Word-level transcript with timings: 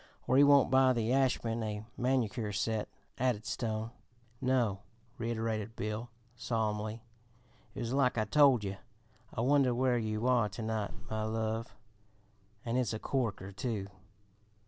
"Or 0.25 0.35
'He 0.35 0.43
Won't 0.43 0.71
Buy 0.71 0.93
the 0.93 1.13
Ashman 1.13 1.61
a 1.61 1.85
Manicure 1.95 2.51
Set,'" 2.51 2.89
added 3.19 3.45
Stone. 3.45 3.91
"No," 4.41 4.79
reiterated 5.19 5.75
Bill 5.75 6.09
solemnly. 6.35 7.03
"It 7.75 7.81
was 7.81 7.93
like 7.93 8.17
I 8.17 8.25
told 8.25 8.63
yer; 8.63 8.79
'I 9.31 9.41
Wonder 9.41 9.75
Where 9.75 9.99
You 9.99 10.25
Are 10.25 10.49
To 10.49 10.61
night, 10.63 10.89
My 11.07 11.21
Love,' 11.21 11.75
and 12.65 12.79
it's 12.79 12.93
a 12.93 12.99
corker, 12.99 13.51
too! 13.51 13.89